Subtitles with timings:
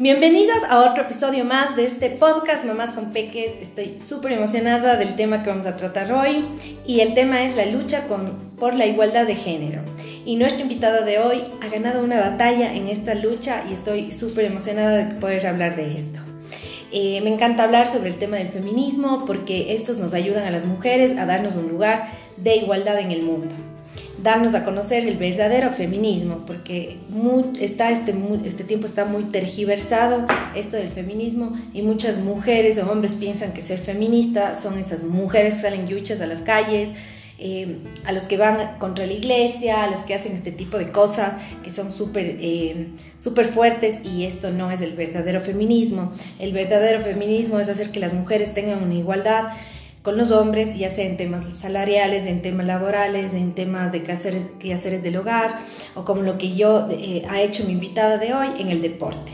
[0.00, 3.52] Bienvenidos a otro episodio más de este podcast Mamás con Peques.
[3.62, 6.44] Estoy súper emocionada del tema que vamos a tratar hoy
[6.84, 8.08] y el tema es la lucha
[8.58, 9.82] por la igualdad de género.
[10.26, 14.46] Y nuestro invitado de hoy ha ganado una batalla en esta lucha y estoy súper
[14.46, 16.18] emocionada de poder hablar de esto.
[16.90, 20.64] Eh, me encanta hablar sobre el tema del feminismo porque estos nos ayudan a las
[20.64, 23.54] mujeres a darnos un lugar de igualdad en el mundo
[24.24, 26.96] darnos a conocer el verdadero feminismo, porque
[27.60, 28.14] está este,
[28.46, 33.60] este tiempo está muy tergiversado esto del feminismo y muchas mujeres o hombres piensan que
[33.60, 36.88] ser feminista son esas mujeres que salen yuchas a las calles,
[37.38, 40.90] eh, a los que van contra la iglesia, a los que hacen este tipo de
[40.90, 42.86] cosas que son súper eh,
[43.18, 46.12] super fuertes y esto no es el verdadero feminismo.
[46.38, 49.48] El verdadero feminismo es hacer que las mujeres tengan una igualdad
[50.04, 55.02] con los hombres, ya sea en temas salariales, en temas laborales, en temas de quehaceres,
[55.02, 55.60] del hogar,
[55.94, 59.32] o como lo que yo eh, ha hecho mi invitada de hoy en el deporte.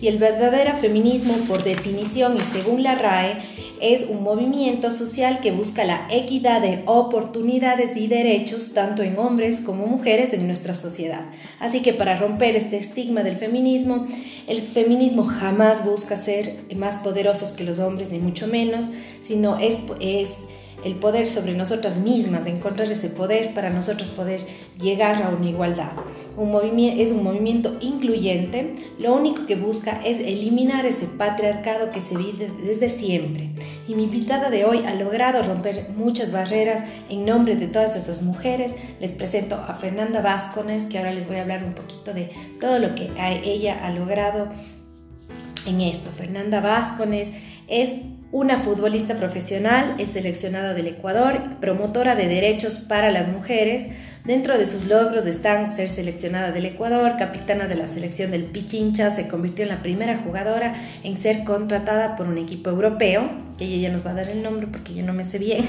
[0.00, 3.42] Y el verdadero feminismo, por definición y según la RAE,
[3.80, 9.60] es un movimiento social que busca la equidad de oportunidades y derechos tanto en hombres
[9.60, 11.26] como mujeres en nuestra sociedad.
[11.60, 14.04] Así que para romper este estigma del feminismo,
[14.46, 18.86] el feminismo jamás busca ser más poderosos que los hombres, ni mucho menos,
[19.22, 20.30] sino es, es
[20.84, 24.46] el poder sobre nosotras mismas, encontrar ese poder para nosotros poder
[24.80, 25.92] llegar a una igualdad.
[26.36, 32.16] Un es un movimiento incluyente, lo único que busca es eliminar ese patriarcado que se
[32.16, 33.50] vive desde siempre.
[33.88, 38.22] Y mi invitada de hoy ha logrado romper muchas barreras en nombre de todas esas
[38.22, 38.72] mujeres.
[39.00, 42.78] Les presento a Fernanda Vázquez, que ahora les voy a hablar un poquito de todo
[42.78, 43.10] lo que
[43.44, 44.48] ella ha logrado
[45.66, 46.10] en esto.
[46.10, 47.30] Fernanda Vázquez
[47.68, 47.90] es
[48.32, 53.88] una futbolista profesional, es seleccionada del Ecuador, promotora de derechos para las mujeres.
[54.26, 59.12] Dentro de sus logros están ser seleccionada del Ecuador, capitana de la selección del Pichincha,
[59.12, 60.74] se convirtió en la primera jugadora
[61.04, 64.42] en ser contratada por un equipo europeo, que ella ya nos va a dar el
[64.42, 65.62] nombre porque yo no me sé bien.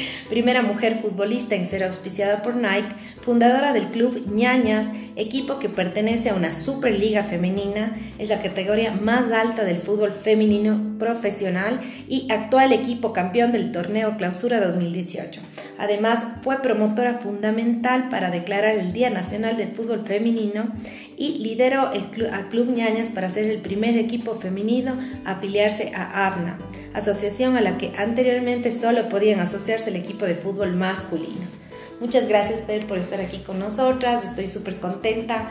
[0.30, 2.88] primera mujer futbolista en ser auspiciada por Nike,
[3.20, 4.86] fundadora del club Ñañas,
[5.16, 10.96] equipo que pertenece a una Superliga femenina, es la categoría más alta del fútbol femenino
[10.98, 15.42] profesional y actual equipo campeón del torneo Clausura 2018.
[15.80, 20.70] Además, fue promotora fundamental para declarar el Día Nacional del Fútbol Femenino
[21.16, 25.92] y lideró el club, a Club Ñañas para ser el primer equipo femenino a afiliarse
[25.94, 26.58] a AFNA,
[26.92, 31.56] asociación a la que anteriormente solo podían asociarse el equipo de fútbol masculinos.
[31.98, 34.22] Muchas gracias, Per, por estar aquí con nosotras.
[34.22, 35.48] Estoy súper contenta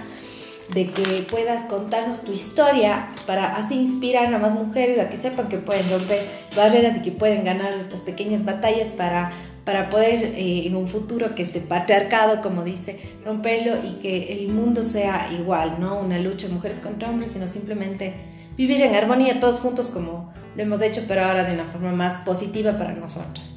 [0.74, 5.50] de que puedas contarnos tu historia para así inspirar a más mujeres a que sepan
[5.50, 6.22] que pueden romper
[6.56, 9.32] barreras y que pueden ganar estas pequeñas batallas para,
[9.70, 14.48] para poder eh, en un futuro que este patriarcado, como dice, romperlo y que el
[14.48, 18.16] mundo sea igual, no una lucha de mujeres contra hombres, sino simplemente
[18.58, 22.18] vivir en armonía todos juntos como lo hemos hecho, pero ahora de una forma más
[22.26, 23.52] positiva para nosotros.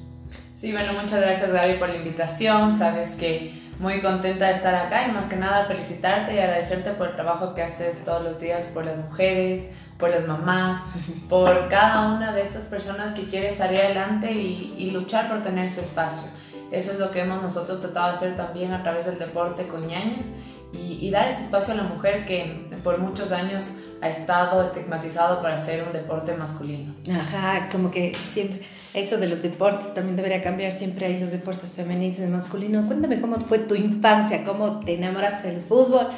[0.54, 2.78] Sí, bueno, muchas gracias Gaby por la invitación.
[2.78, 7.08] Sabes que muy contenta de estar acá y más que nada felicitarte y agradecerte por
[7.08, 9.64] el trabajo que haces todos los días por las mujeres,
[10.02, 10.82] por las mamás,
[11.28, 15.80] por cada una de estas personas que quiere salir adelante y, luchar por tener su
[15.80, 16.28] espacio.
[16.72, 19.86] Eso es lo que hemos nosotros tratado de hacer también a través del deporte con
[19.86, 20.24] ñañas
[20.72, 25.41] y, y dar este espacio a la mujer que por muchos años ha estado estigmatizado
[25.41, 26.92] para ser un deporte masculino.
[27.08, 28.62] Ajá, como que siempre
[28.94, 30.74] eso de los deportes también debería cambiar.
[30.74, 32.86] Siempre hay los deportes femeninos y masculinos.
[32.86, 36.08] Cuéntame cómo fue tu infancia, cómo te enamoraste del fútbol.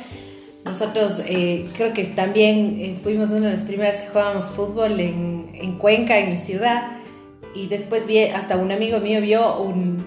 [0.64, 5.50] Nosotros eh, creo que también eh, fuimos una de las primeras que jugábamos fútbol en,
[5.52, 6.98] en, Cuenca, en mi ciudad.
[7.54, 10.04] Y después vi, hasta un amigo mío vio un,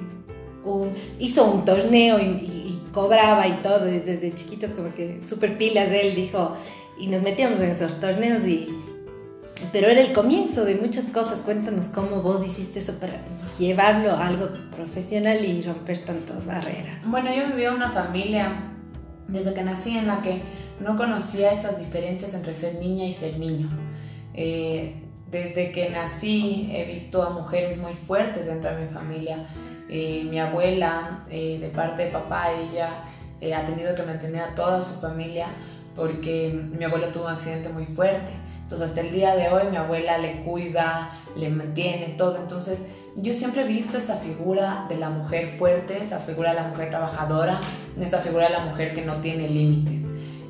[0.65, 5.55] un hizo un torneo y, y, cobraba y todo desde, desde chiquitos, como que súper
[5.59, 6.57] pilas de él, dijo.
[6.99, 8.67] Y nos metíamos en esos torneos y
[9.71, 11.41] pero era el comienzo de muchas cosas.
[11.41, 13.13] Cuéntanos cómo vos hiciste eso para
[13.59, 17.05] llevarlo a algo profesional y romper tantas barreras.
[17.05, 18.73] Bueno, yo vivía una familia
[19.27, 20.41] desde que nací en la que
[20.79, 23.69] no conocía esas diferencias entre ser niña y ser niño.
[24.33, 29.47] Eh, desde que nací he visto a mujeres muy fuertes dentro de mi familia.
[29.89, 33.03] Eh, mi abuela, eh, de parte de papá, ella
[33.57, 35.47] ha tenido que mantener a toda su familia
[35.95, 38.31] porque mi abuelo tuvo un accidente muy fuerte.
[38.61, 42.37] Entonces hasta el día de hoy mi abuela le cuida, le mantiene todo.
[42.37, 42.79] Entonces
[43.17, 46.89] yo siempre he visto esta figura de la mujer fuerte, esa figura de la mujer
[46.89, 47.59] trabajadora,
[47.99, 50.01] esta figura de la mujer que no tiene límites.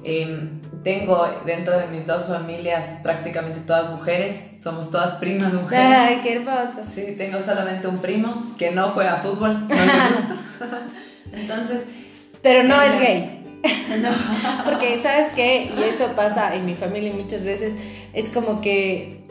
[0.04, 5.98] Em, tengo dentro de mis dos familias prácticamente todas mujeres, somos todas primas mujeres.
[5.98, 6.84] ¡Ay, qué hermosa!
[6.94, 10.88] Sí, tengo solamente un primo que no juega fútbol, no le gusta.
[11.34, 11.81] Entonces...
[12.42, 13.62] Pero no es gay.
[14.66, 15.72] Porque, ¿sabes qué?
[15.78, 17.75] Y eso pasa en mi familia muchas veces.
[18.14, 19.27] Es como que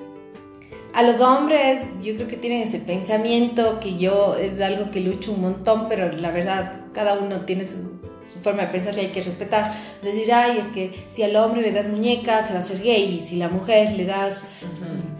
[0.96, 5.32] a los hombres yo creo que tienen ese pensamiento que yo es algo que lucho
[5.32, 7.96] un montón, pero la verdad cada uno tiene su,
[8.42, 9.74] forma de pensar y hay que respetar.
[10.02, 13.20] Decir, ay, es que si al hombre le das muñecas se va a ser gay
[13.20, 14.38] y si la mujer le das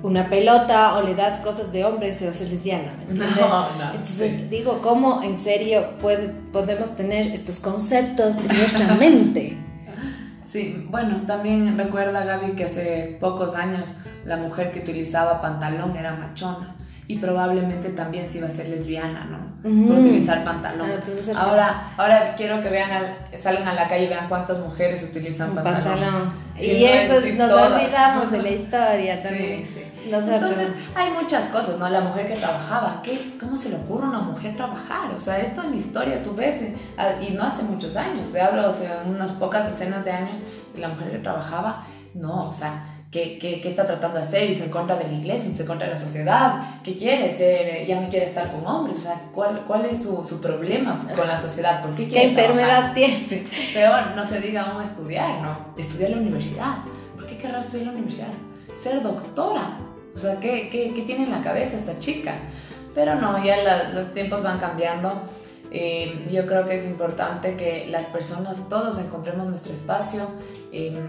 [0.02, 2.94] una pelota o le das cosas de hombre se va a ser lesbiana.
[3.10, 9.58] Entonces digo, ¿cómo en serio puede, podemos tener estos conceptos en nuestra mente?
[10.56, 16.14] Sí, bueno, también recuerda Gaby que hace pocos años la mujer que utilizaba pantalón era
[16.14, 16.74] machona
[17.08, 19.56] y probablemente también se iba a ser lesbiana, ¿no?
[19.62, 20.88] Por utilizar pantalón.
[21.34, 22.90] Ah, ahora, ahora quiero que vean,
[23.42, 26.32] salgan a la calle y vean cuántas mujeres utilizan pantalón.
[26.58, 29.66] y eso nos olvidamos de la historia también.
[29.66, 29.82] Sí,
[30.12, 31.88] Entonces, hay muchas cosas, ¿no?
[31.88, 35.10] La mujer que trabajaba, ¿qué, ¿cómo se le ocurre a una mujer trabajar?
[35.14, 36.60] O sea, esto en la historia tú ves,
[37.20, 40.38] y no hace muchos años, te hablo hace unas pocas decenas de años,
[40.74, 42.84] de la mujer que trabajaba, no, o sea,
[43.16, 44.50] ¿Qué, qué, qué, está tratando de hacer?
[44.50, 45.50] ¿Y se en contra de la iglesia?
[45.50, 46.82] ¿Y se en contra de la sociedad?
[46.84, 47.86] ¿Qué quiere ser?
[47.86, 48.98] ¿Ya no quiere estar con hombres?
[48.98, 51.82] O sea, ¿cuál, cuál es su, su problema con la sociedad?
[51.82, 53.46] ¿Por qué quiere ¿Qué enfermedad tiene?
[53.72, 55.72] Peor, no se diga aún estudiar, ¿no?
[55.78, 56.74] Estudiar en la universidad.
[57.14, 58.28] ¿Por qué querrá estudiar en la universidad?
[58.82, 59.78] Ser doctora.
[60.14, 62.34] O sea, ¿qué, qué, qué tiene en la cabeza esta chica?
[62.94, 65.22] Pero no, ya los tiempos van cambiando.
[65.70, 70.28] Eh, yo creo que es importante que las personas, todos encontremos nuestro espacio.
[70.70, 71.00] Eh,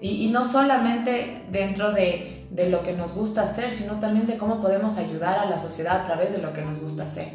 [0.00, 4.60] y, no solamente dentro de, de, lo que nos gusta hacer, sino también de cómo
[4.60, 7.28] podemos ayudar a la sociedad a través de lo que nos gusta hacer.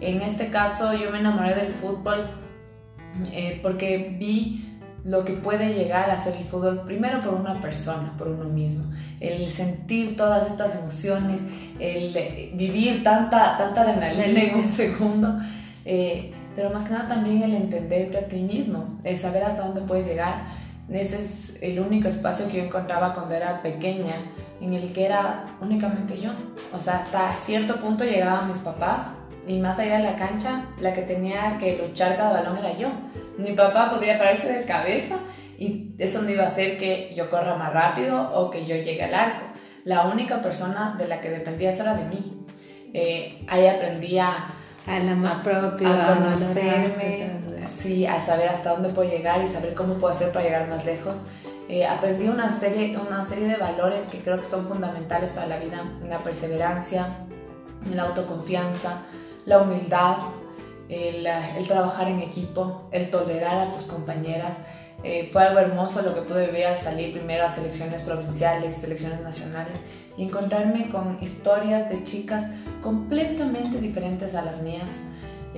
[0.00, 2.30] En este caso yo me enamoré del fútbol
[3.32, 4.64] eh, porque vi
[5.04, 8.84] lo que puede llegar a ser el fútbol primero por una persona, por uno mismo.
[9.20, 11.40] El sentir todas estas emociones,
[11.78, 12.12] el
[12.54, 15.38] vivir tanta, tanta adrenalina en un segundo.
[15.84, 19.80] Eh, pero más que nada también el entenderte a ti mismo, el saber hasta dónde
[19.82, 20.57] puedes llegar
[20.90, 24.14] ese es el único espacio que yo encontraba cuando era pequeña,
[24.60, 26.30] en el que era únicamente yo.
[26.72, 29.02] O sea, hasta cierto punto llegaban mis papás
[29.46, 32.88] y más allá de la cancha, la que tenía que luchar cada balón era yo.
[33.38, 35.16] Mi papá podía pararse de cabeza
[35.58, 39.02] y eso no iba a hacer que yo corra más rápido o que yo llegue
[39.02, 39.44] al arco.
[39.84, 42.44] La única persona de la que dependía eso era de mí.
[42.92, 44.48] Eh, ahí aprendía
[44.86, 47.30] a la más propia, a conocerme,
[47.68, 50.84] sí, a saber hasta dónde puedo llegar y saber cómo puedo hacer para llegar más
[50.84, 51.18] lejos.
[51.68, 55.58] Eh, aprendí una serie, una serie de valores que creo que son fundamentales para la
[55.58, 57.06] vida, la perseverancia,
[57.94, 59.02] la autoconfianza,
[59.44, 60.16] la humildad,
[60.88, 61.28] el,
[61.66, 64.54] trabajar en equipo, el tolerar a tus compañeras.
[65.04, 69.20] Eh, fue algo hermoso lo que pude vivir al salir primero a selecciones provinciales, selecciones
[69.20, 69.78] nacionales
[70.16, 72.44] y encontrarme con historias de chicas
[72.82, 74.90] completamente diferentes a las mías.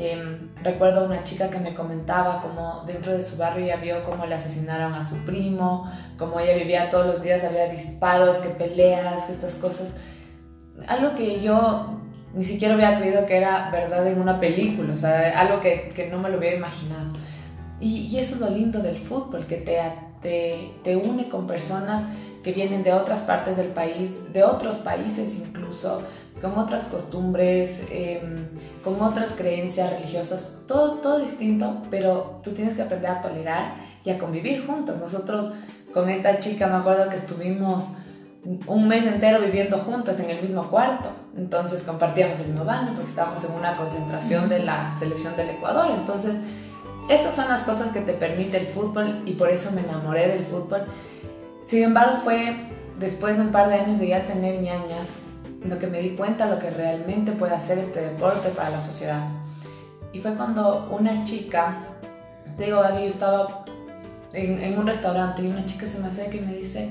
[0.02, 4.24] Em, recuerdo una chica que me comentaba como dentro de su barrio ya vio cómo
[4.24, 9.28] le asesinaron a su primo, como ella vivía todos los días, había disparos, que peleas,
[9.28, 9.92] estas cosas.
[10.88, 12.00] Algo que yo
[12.32, 16.08] ni siquiera había creído que era verdad en una película, o sea, algo que, que
[16.08, 17.12] no me lo hubiera imaginado.
[17.78, 22.04] Y, eso es lo lindo del fútbol, que te, te une con personas
[22.42, 26.02] que vienen de otras partes del país, de otros países incluso,
[26.40, 28.48] con otras costumbres, em,
[28.82, 34.10] con otras creencias religiosas, todo, todo distinto, pero tú tienes que aprender a tolerar y
[34.10, 34.98] a convivir juntos.
[34.98, 35.52] Nosotros
[35.92, 37.88] con esta chica me acuerdo que estuvimos
[38.66, 43.10] un mes entero viviendo juntas en el mismo cuarto, entonces compartíamos el mismo baño porque
[43.10, 46.36] estábamos en una concentración de la selección del Ecuador, entonces
[47.10, 50.46] estas son las cosas que te permite el fútbol y por eso me enamoré del
[50.46, 50.84] fútbol.
[51.64, 52.56] Sin embargo, fue
[52.98, 55.08] después de un par de años de ya tener ñañas
[55.64, 59.28] lo que me di cuenta lo que realmente puede hacer este deporte para la sociedad.
[60.12, 61.84] Y fue cuando una chica,
[62.58, 63.64] digo, yo estaba
[64.32, 66.90] en, un restaurante y una chica se me acerca y me dice,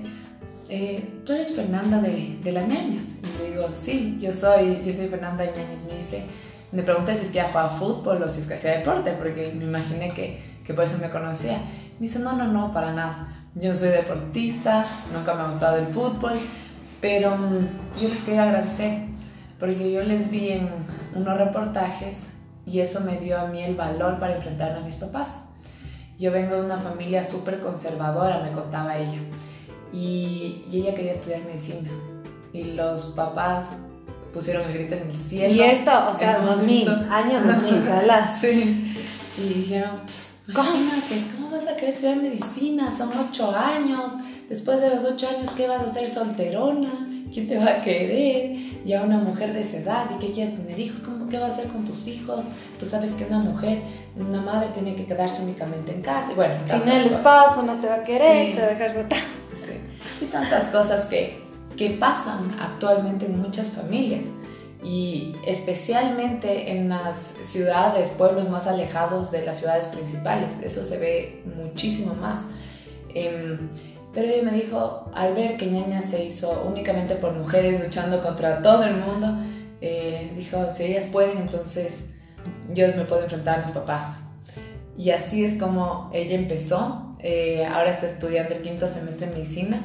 [0.69, 3.05] eh, ¿tú eres Fernanda de, las ñañas?
[3.23, 5.85] Y le digo, sí, yo soy, yo soy Fernanda de ñañas.
[5.87, 6.23] Me dice,
[6.71, 9.51] me pregunté si es que ella jugaba fútbol o si es que hacía deporte, porque
[9.55, 11.57] me imaginé que, que por eso me conocía.
[11.99, 13.35] Me dice, no, no, no, para nada.
[13.55, 16.33] Yo soy deportista, nunca me ha gustado el fútbol,
[17.01, 19.03] pero mm, yo les quería agradecer
[19.59, 20.69] porque yo les vi en
[21.15, 22.23] unos reportajes
[22.65, 25.29] y eso me dio a mí el valor para enfrentarme a mis papás.
[26.17, 29.19] Yo vengo de una familia súper conservadora, me contaba ella,
[29.91, 31.89] y, ella quería estudiar medicina
[32.53, 33.67] y los papás
[34.33, 35.53] pusieron el grito en el cielo.
[35.53, 38.29] Y esto, o sea, 2000, año 2000, ¿verdad?
[38.39, 38.95] sí.
[39.37, 40.01] Y dijeron,
[40.53, 42.95] ¿cómo vas a querer estudiar medicina?
[42.95, 44.13] Son ocho años.
[44.49, 47.09] Después de los ocho años, ¿qué vas a hacer solterona?
[47.31, 48.69] ¿quién te va a querer?
[48.85, 51.01] Ya una mujer de esa edad, ¿y qué quieres tener hijos?
[51.01, 52.45] ¿Cómo, ¿Qué va a hacer con tus hijos?
[52.79, 53.81] Tú sabes que una mujer,
[54.15, 56.31] una madre tiene que quedarse únicamente en casa.
[56.35, 59.19] Bueno, si no el esposo no te va a querer, te va a dejar botar.
[59.19, 60.25] Sí.
[60.25, 61.39] Y tantas cosas que,
[61.77, 64.23] que pasan actualmente en muchas familias
[64.81, 70.51] y especialmente en las ciudades, pueblos más alejados de las ciudades principales.
[70.63, 72.39] Eso se ve muchísimo más.
[73.13, 73.69] Em,
[74.13, 78.61] pero ella me dijo, al ver que Ñaña se hizo únicamente por mujeres luchando contra
[78.61, 79.37] todo el mundo,
[79.81, 81.93] eh, dijo, si ellas pueden, entonces
[82.73, 84.17] yo me puedo enfrentar a mis papás.
[84.97, 87.15] Y así es como ella empezó.
[87.19, 89.81] Eh, ahora está estudiando el quinto semestre en medicina.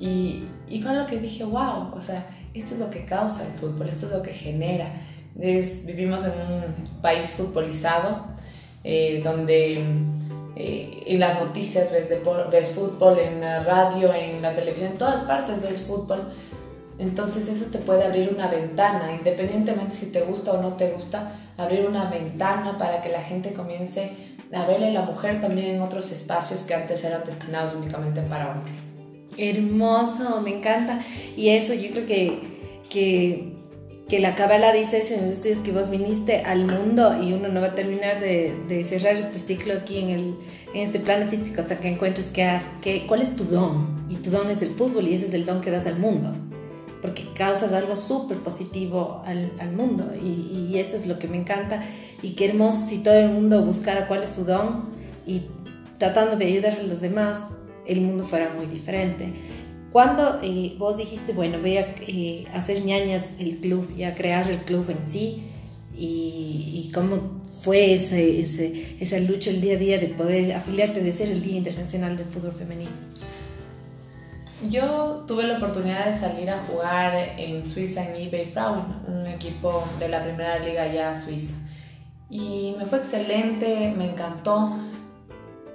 [0.00, 3.88] Y, y lo que dije, wow, o sea, esto es lo que causa el fútbol,
[3.88, 4.92] esto es lo que genera.
[5.34, 8.26] vivimos en un país futbolizado,
[8.82, 9.84] eh, donde
[10.56, 12.08] eh, en las noticias ves,
[12.50, 16.32] ves fútbol, en la radio, en la televisión, en todas partes ves fútbol.
[16.98, 21.32] Entonces eso te puede abrir una ventana, independientemente si te gusta o no te gusta,
[21.58, 25.82] abrir una ventana para que la gente comience a verle a la mujer también en
[25.82, 28.96] otros espacios que antes eran destinados únicamente para hombres.
[29.36, 31.00] Hermoso, me encanta.
[31.36, 33.55] Y eso yo creo que, que,
[34.08, 37.68] que la Kabbalah dice los estudios que vos viniste al mundo y uno no va
[37.68, 40.34] a terminar de, de cerrar este ciclo aquí en, el,
[40.74, 44.06] en este plano físico hasta que encuentres que, que, cuál es tu don.
[44.08, 46.32] Y tu don es el fútbol y ese es el don que das al mundo.
[47.02, 51.36] Porque causas algo súper positivo al, al mundo y, y eso es lo que me
[51.36, 51.82] encanta.
[52.22, 54.90] Y qué hermoso si todo el mundo buscara cuál es su don
[55.26, 55.42] y
[55.98, 57.42] tratando de ayudar a los demás,
[57.86, 59.32] el mundo fuera muy diferente.
[59.96, 64.46] Cuando eh, vos dijiste, bueno, voy a eh, hacer ñañas el club y a crear
[64.50, 65.50] el club en sí,
[65.96, 71.14] y, cómo fue ese, ese, esa lucha el día a día de poder afiliarte, de
[71.14, 72.90] ser el Día Internacional del Fútbol Femenino?
[74.68, 79.82] Yo tuve la oportunidad de salir a jugar en Suiza en eBay Frauen, un equipo
[79.98, 81.54] de la primera liga ya suiza.
[82.28, 84.76] Y me fue excelente, me encantó.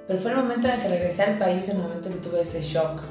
[0.08, 2.62] Pero fue el momento en que regresé al país, el momento en que tuve ese
[2.62, 3.02] shock.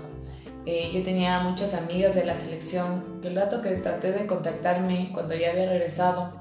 [0.72, 5.10] Eh, yo tenía muchas amigas de la selección que el rato que traté de contactarme
[5.12, 6.32] cuando ya había regresado,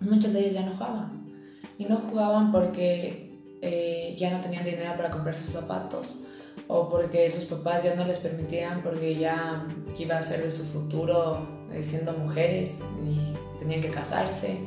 [0.00, 1.32] muchas de ellas ya no jugaban.
[1.78, 6.24] Y no jugaban porque eh, ya no tenían dinero para comprar sus zapatos
[6.68, 9.66] o porque sus papás ya no les permitían porque ya
[9.98, 14.58] iba a ser de su futuro eh, siendo mujeres y tenían que casarse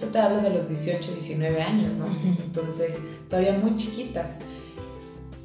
[0.00, 2.06] yo te hablo de los 18, 19 años, ¿no?
[2.44, 2.94] Entonces,
[3.28, 4.36] todavía muy chiquitas.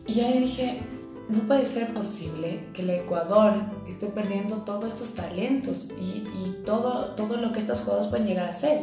[0.06, 0.82] Y ahí dije,
[1.30, 3.54] no puede ser posible que el Ecuador
[3.88, 8.48] esté perdiendo todos estos talentos y, y, todo, todo lo que estas jugadoras pueden llegar
[8.48, 8.82] a ser.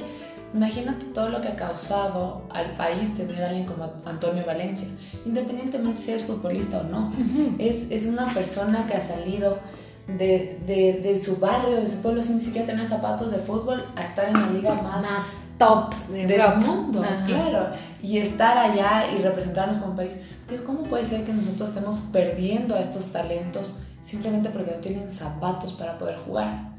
[0.55, 4.89] Imagínate todo lo que ha causado al país tener a alguien como Antonio Valencia,
[5.25, 7.13] independientemente si es futbolista o no.
[7.59, 9.59] es, es una persona que ha salido
[10.07, 13.85] de, de, de, su barrio, de su pueblo, sin ni siquiera tener zapatos de fútbol,
[13.97, 17.69] a estar en la liga más, más top del mundo, claro,
[18.03, 20.15] y estar allá y representarnos como país.
[20.51, 25.11] Digo, ¿cómo puede ser que nosotros estemos perdiendo a estos talentos simplemente porque no tienen
[25.11, 26.73] zapatos para poder jugar?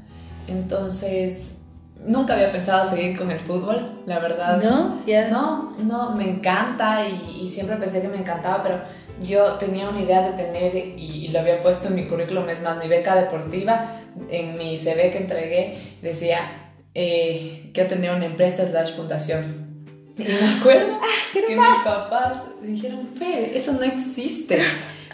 [0.46, 1.46] Entonces,
[2.06, 4.62] nunca había pensado seguir con el fútbol, la verdad.
[4.62, 5.00] ¿No?
[5.30, 8.82] No, no, me encanta y, y siempre pensé que me encantaba, pero
[9.20, 12.78] yo tenía una idea de tener, y, lo había puesto en mi currículum, es más,
[12.78, 16.38] mi beca deportiva, en mi CV que entregué, decía
[16.94, 19.63] eh, que yo tenía una empresa slash fundación.
[20.16, 24.58] Y me acuerdo ah, que mis papás dijeron, Fer, eso no existe.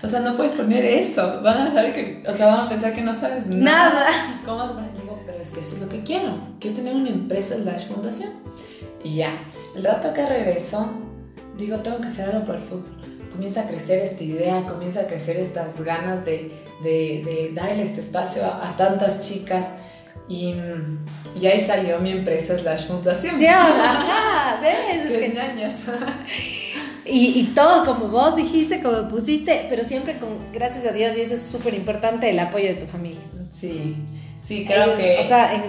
[0.02, 1.42] O sea, no puedes poner eso.
[1.42, 3.90] Van a saber que, o sea, van a pensar que no sabes nada.
[3.90, 4.06] nada.
[4.44, 4.92] ¿Cómo vas a poner?
[4.92, 6.38] Digo, pero es que eso es lo que quiero.
[6.58, 8.30] Quiero tener una empresa slash fundación.
[9.04, 9.32] Y ya,
[9.74, 10.90] el rato que regreso,
[11.56, 13.00] digo, tengo que hacer algo por el fútbol
[13.40, 16.52] comienza a crecer esta idea, comienza a crecer estas ganas de,
[16.82, 19.64] de, de darle este espacio a, tantas chicas.
[20.30, 20.54] Y,
[21.40, 23.36] y, ahí salió mi empresa slash fundación.
[23.36, 25.10] Sí, ajá, ves.
[25.10, 25.74] Es
[27.04, 31.22] y, y, todo como vos dijiste, como pusiste, pero siempre con, gracias a Dios, y
[31.22, 33.20] eso es súper importante, el apoyo de tu familia.
[33.50, 33.96] Sí.
[34.40, 35.18] Sí, creo que...
[35.18, 35.62] O sea,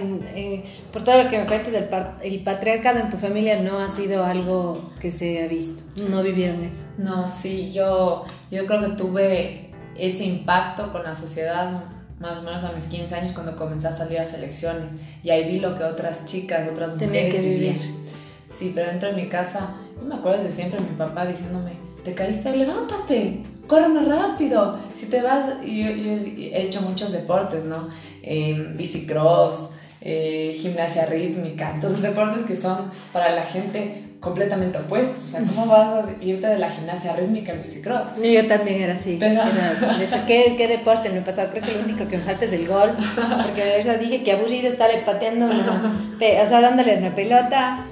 [0.92, 4.24] por todo lo que me cuentas, el, el, patriarcado en tu familia no ha sido
[4.24, 5.82] algo que se ha visto.
[6.08, 6.82] No vivieron eso.
[6.98, 11.82] No, sí, yo, yo creo que tuve ese impacto con la sociedad
[12.22, 14.92] más o menos a mis 15 años cuando comencé a salir a selecciones.
[15.24, 17.76] Y ahí vi lo que otras chicas, otras mujeres que vivían.
[18.48, 21.72] Sí, pero dentro de mi casa, yo me acuerdo de siempre mi papá diciéndome,
[22.04, 24.78] te caíste, levántate, corre más rápido.
[24.94, 27.88] Si te vas, yo, yo he hecho muchos deportes, ¿no?
[28.22, 35.24] Eh, bicicross, eh, gimnasia rítmica, entonces deportes que son para la gente completamente opuestos.
[35.24, 38.16] O sea, ¿cómo vas a irte de la gimnasia rítmica al bicicross?
[38.22, 39.18] Yo también era así.
[39.20, 39.42] Pero...
[40.26, 41.50] ¿qué, ¿qué, deporte me he pasado?
[41.50, 42.94] Creo que lo único que me falta es el golf.
[43.42, 47.84] Porque de verdad dije que aburrido estar pateando, o sea, dándole una pelota.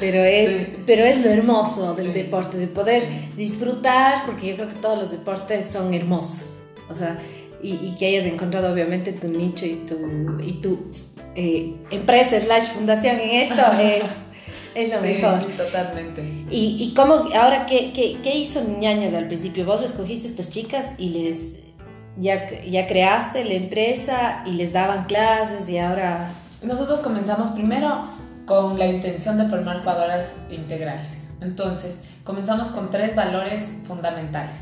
[0.00, 3.04] Pero es, pero es lo hermoso del deporte, de poder
[3.36, 6.58] disfrutar, porque yo creo que todos los deportes son hermosos.
[6.90, 7.18] O sea,
[7.62, 10.90] y, y que hayas encontrado obviamente tu nicho y tu, y tu
[11.36, 14.02] eh, empresa slash fundación en esto es,
[14.74, 15.40] es lo mejor.
[15.56, 16.22] totalmente.
[16.50, 19.64] Y, y cómo, ahora, ¿qué, qué, qué hizo Ñañas al principio?
[19.64, 21.36] Vos escogiste estas chicas y les,
[22.16, 26.30] ya, ya creaste la empresa y les daban clases y ahora...
[26.62, 28.06] Nosotros comenzamos primero
[28.46, 31.18] con la intención de formar jugadoras integrales.
[31.40, 34.58] Entonces, comenzamos con tres valores fundamentales,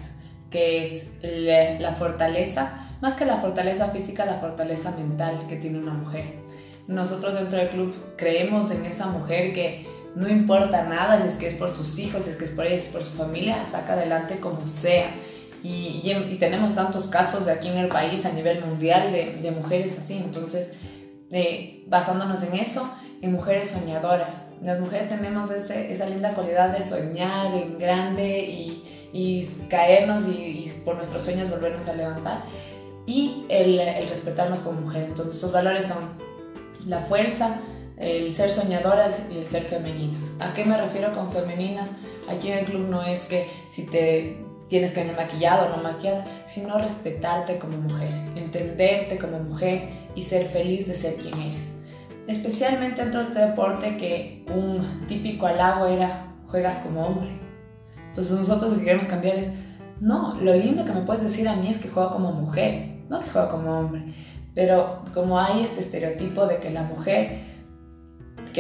[0.51, 5.95] que es la fortaleza, más que la fortaleza física, la fortaleza mental que tiene una
[5.95, 6.41] mujer.
[6.87, 11.47] Nosotros dentro del club creemos en esa mujer que no importa nada, si es que
[11.47, 13.67] es por sus hijos, si es que es por ella, si es por su familia,
[13.71, 15.15] saca adelante como sea.
[15.63, 20.17] Y, tenemos tantos casos de aquí en el país a nivel mundial de, mujeres así,
[20.17, 20.69] entonces
[21.31, 22.91] eh, basándonos en eso,
[23.21, 24.47] en mujeres soñadoras.
[24.63, 30.31] Las mujeres tenemos ese, esa linda cualidad de soñar en grande y, y caernos y,
[30.31, 32.45] y, por nuestros sueños volvernos a levantar
[33.07, 35.05] y el, el respetarnos como mujer.
[35.05, 35.99] Entonces sus valores son
[36.87, 37.61] la fuerza,
[38.01, 40.25] el ser soñadoras y el ser femeninas.
[40.41, 41.89] ¿A qué me refiero con femeninas?
[42.29, 44.39] Aquí en el club no es que si te
[44.69, 50.23] tienes que ir maquillado o no maquillada, sino respetarte como mujer, entenderte como mujer y
[50.23, 51.75] ser feliz de ser quien eres.
[52.27, 57.31] Especialmente dentro de este deporte que un típico halago era juegas como hombre.
[58.09, 59.49] Entonces nosotros lo que queremos cambiar es,
[60.01, 63.21] no, lo lindo que me puedes decir a mí es que juego como mujer, no
[63.21, 64.15] que juego como hombre.
[64.55, 67.51] Pero como hay este estereotipo de que la mujer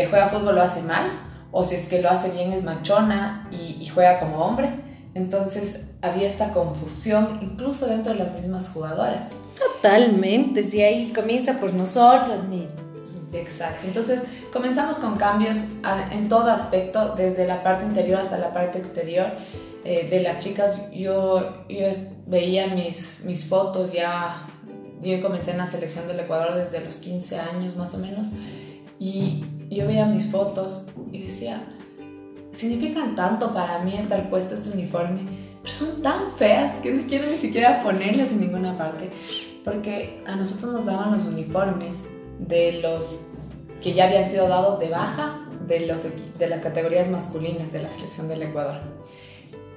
[0.00, 1.11] que juega fútbol lo hace mal,
[1.52, 4.71] o si es que lo hace bien es machona y, juega como hombre,
[5.14, 9.28] entonces había esta confusión incluso dentro de las mismas jugadoras.
[9.59, 12.66] Totalmente, si ahí comienza por nosotras, mi.
[13.33, 15.59] Exacto, entonces comenzamos con cambios
[16.12, 19.26] en todo aspecto, desde la parte interior hasta la parte exterior.
[19.85, 21.87] Eh, de las chicas, yo, yo
[22.26, 24.47] veía mis, mis fotos ya
[25.02, 28.28] yo comencé en la selección del Ecuador desde los 15 años más o menos
[28.99, 29.43] y
[29.76, 31.63] yo veía mis fotos y decía,
[32.52, 35.21] significan tanto para mí estar puesto este uniforme,
[35.63, 39.11] pero son tan feas que no quiero ni siquiera ponerlas en ninguna parte,
[39.65, 41.97] porque a nosotros nos daban los uniformes
[42.39, 43.26] de los
[43.80, 46.00] que ya habían sido dados de baja de, los,
[46.39, 48.80] de las categorías masculinas de la selección del Ecuador.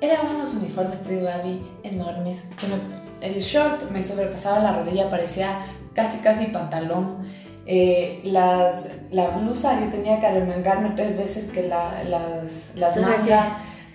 [0.01, 5.09] Eran unos uniformes, te digo, Gaby, enormes, que me el short me sobrepasaba la rodilla,
[5.09, 7.19] parecía casi casi pantalón.
[7.65, 13.47] Eh, las, la blusa yo tenía que arremangarme tres veces que la, las, las mangas,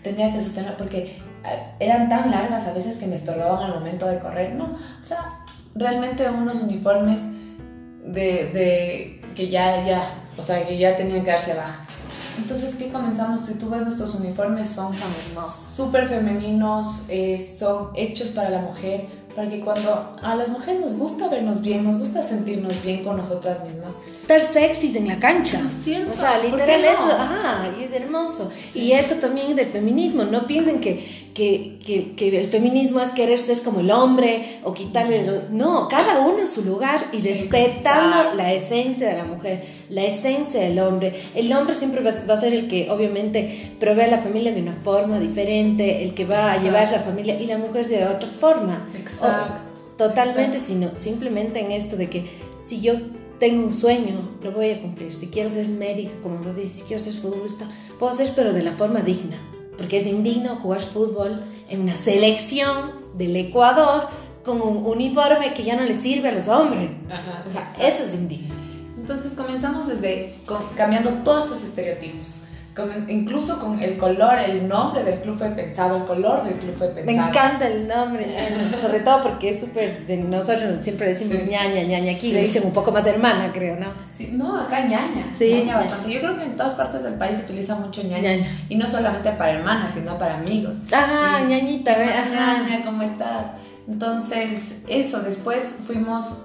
[0.03, 4.07] tenía que sostener porque eh, eran tan largas a veces que me estorbaban al momento
[4.07, 4.77] de correr, ¿no?
[5.01, 7.21] O sea, realmente unos uniformes
[8.05, 11.85] de, de que ya, ya, o sea, que ya tenían que darse baja.
[12.39, 13.41] Entonces, ¿qué comenzamos?
[13.47, 14.93] Si tú ves nuestros uniformes, son
[15.75, 19.07] súper femeninos, eh, son hechos para la mujer,
[19.39, 23.63] porque cuando a las mujeres nos gusta vernos bien, nos gusta sentirnos bien con nosotras
[23.63, 23.95] mismas.
[24.21, 25.61] Estar sexys en la cancha.
[25.85, 26.13] ¿Cierto?
[26.13, 28.51] O sea, literal eso, ah, y es hermoso.
[28.75, 33.39] Y eso también del feminismo, no piensen que, que, que, que, el feminismo es querer
[33.39, 35.25] ser como el hombre o quitarle...
[35.51, 40.61] No, cada uno en su lugar y respetando la esencia de la mujer, la esencia
[40.61, 41.15] del hombre.
[41.37, 44.61] El hombre siempre va, va, a ser el que obviamente provee a la familia de
[44.61, 48.29] una forma diferente, el que va a llevar la familia y la mujer de otra
[48.29, 48.89] forma.
[48.99, 49.63] Exacto.
[49.97, 52.25] totalmente, sino simplemente en esto de que
[52.65, 52.95] si yo
[53.39, 55.15] tengo un sueño, lo voy a cumplir.
[55.15, 58.65] Si quiero ser médico, como nos dice, si quiero ser futbolista, puedo ser, pero de
[58.65, 59.37] la forma digna
[59.79, 64.09] porque es indigno jugar fútbol en una selección del Ecuador
[64.45, 66.91] con un uniforme que ya no le sirve a los hombres.
[67.09, 68.55] Ajá, o sea, eso es indigno.
[68.97, 70.35] Entonces comenzamos desde
[70.77, 72.38] cambiando todos estos estereotipos
[73.09, 76.89] incluso con el color, el nombre del club fue pensado, el color del club fue
[76.89, 77.19] pensado.
[77.19, 78.27] Me encanta el nombre,
[78.81, 82.93] sobre todo porque es súper, nosotros siempre decimos ñaña, ñaña, aquí le dicen un poco
[82.93, 83.87] más hermana, creo, ¿no?
[84.13, 85.55] Sí, no, acá ñaña, sí.
[85.61, 86.13] ñaña bastante.
[86.13, 89.31] Yo creo que en todas partes del país se utiliza mucho ñaña, y no solamente
[89.33, 90.77] para hermanas, sino para amigos.
[90.93, 93.47] Ajá, ñañita, ve, ñaña, ¿cómo estás?
[93.89, 96.45] Entonces, eso, después fuimos,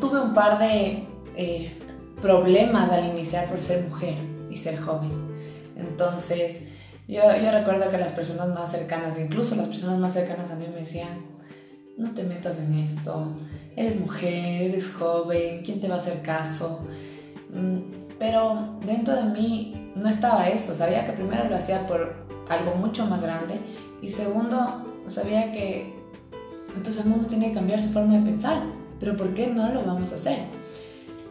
[0.00, 1.06] tuve un par de
[1.36, 1.78] eh,
[2.20, 4.16] problemas al iniciar por ser mujer
[4.50, 5.21] y ser joven
[5.76, 6.64] entonces,
[7.08, 10.80] yo, recuerdo que las personas más cercanas, incluso las personas más cercanas a mí me
[10.80, 11.26] decían,
[11.98, 13.36] no te metas en esto,
[13.76, 16.86] eres mujer, eres joven, ¿quién te va a hacer caso?
[17.52, 20.74] Mm, pero dentro de mí no estaba eso.
[20.74, 22.14] Sabía que primero lo hacía por
[22.48, 23.60] algo mucho más grande
[24.00, 25.94] y segundo, sabía que
[26.74, 28.62] entonces el mundo tiene que cambiar su forma de pensar.
[29.00, 30.38] Pero ¿por qué no lo vamos a hacer?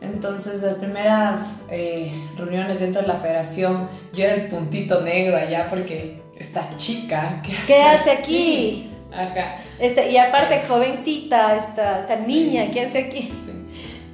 [0.02, 5.68] Entonces las primeras eh, reuniones dentro de la federación, yo era el puntito negro allá
[5.70, 8.92] porque esta chica, ¿qué hace, ¿Qué hace aquí?
[9.14, 9.58] Ajá.
[9.80, 13.32] Este, y aparte jovencita, esta, esta niña, ¿qué hace aquí?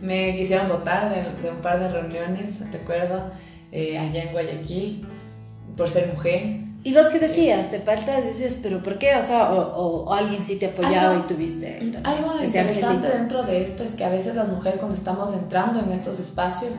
[0.01, 3.31] Me quisieron votar de, un par de reuniones, recuerdo,
[3.71, 5.07] eh, allá en Guayaquil,
[5.75, 6.66] por ser mujer.
[6.87, 7.69] ¿Y vos qué decías?
[7.69, 8.23] ¿Te faltas?
[8.23, 9.13] Decías, ¿pero por qué?
[9.17, 11.91] O sea, o, alguien sí te apoyaba y tuviste.
[12.05, 15.91] Algo interesante dentro de esto es que a veces las mujeres, cuando estamos entrando en
[15.91, 16.71] estos espacios,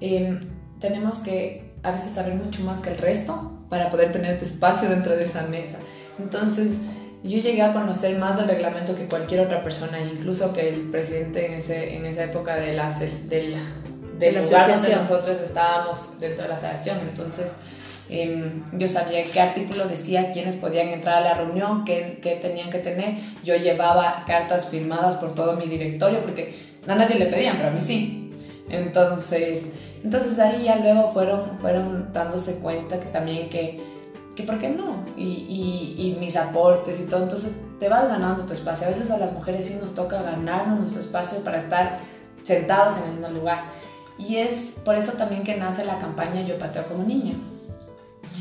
[0.00, 0.40] em,
[0.80, 4.88] tenemos que a veces saber mucho más que el resto para poder tener tu espacio
[4.88, 5.76] dentro de esa mesa.
[6.18, 6.70] Entonces,
[7.22, 11.46] yo llegué a conocer más del reglamento que cualquier otra persona, incluso que el presidente
[11.46, 12.90] en, ese, en esa época de la,
[13.28, 13.62] del,
[14.18, 16.98] del lugar donde nosotros estábamos dentro de la federación.
[17.08, 17.52] Entonces,
[18.08, 22.70] Em, yo sabía qué artículo decía quiénes podían entrar a la reunión, qué, qué, tenían
[22.70, 23.14] que tener.
[23.42, 26.54] Yo llevaba cartas firmadas por todo mi directorio porque
[26.86, 28.30] a nadie le pedían, pero a mí sí.
[28.68, 29.62] Entonces,
[30.02, 33.80] entonces ahí ya luego fueron, fueron dándose cuenta que también que,
[34.36, 35.02] que ¿por qué no?
[35.16, 37.22] Y, y, y, mis aportes y todo.
[37.22, 38.86] Entonces te vas ganando tu espacio.
[38.86, 42.00] A veces a las mujeres sí nos toca ganarnos nuestro espacio para estar
[42.42, 43.64] sentados en el mismo lugar.
[44.18, 47.32] Y es por eso también que nace la campaña Yo Pateo como Niña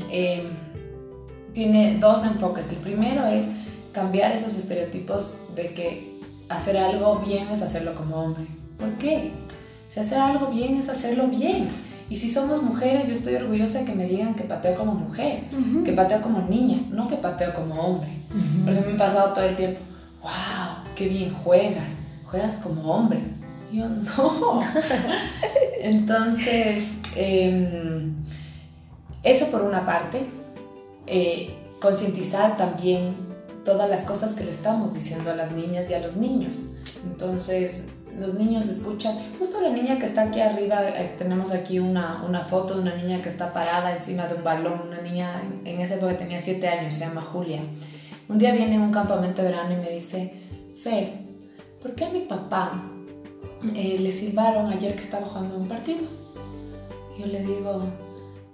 [0.09, 0.43] eh,
[1.53, 2.69] tiene dos enfoques.
[2.69, 3.45] El primero es
[3.91, 8.47] cambiar esos estereotipos de que hacer algo bien es hacerlo como hombre.
[8.77, 9.31] ¿Por qué?
[9.89, 11.69] Si hacer algo bien es hacerlo bien.
[12.09, 15.45] Y si somos mujeres, yo estoy orgullosa de que me digan que pateo como mujer,
[15.85, 18.09] que pateo como niña, no que pateo como hombre.
[18.63, 19.79] Porque me he pasado todo el tiempo,
[20.21, 21.93] wow, qué bien juegas,
[22.25, 23.19] juegas como hombre.
[23.71, 24.59] Y yo no.
[25.81, 28.13] Entonces, em,
[29.23, 30.25] eso por una parte,
[31.07, 33.15] eh, concientizar también
[33.63, 36.71] todas las cosas que le estamos diciendo a las niñas y a los niños.
[37.05, 40.81] Entonces, los niños escuchan, justo la niña que está aquí arriba,
[41.17, 44.81] tenemos aquí una, una, foto de una niña que está parada encima de un balón,
[44.87, 47.61] una niña en, esa época tenía 7 años, se llama Julia.
[48.29, 50.33] Un día viene un campamento de verano y me dice,
[50.81, 51.13] Fer,
[51.81, 52.83] ¿por qué a mi papá
[53.75, 56.23] eh, le silbaron ayer que estaba jugando un partido?
[57.17, 57.83] yo le digo,